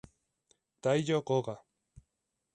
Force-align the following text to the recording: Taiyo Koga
Taiyo 0.81 1.21
Koga 1.27 1.55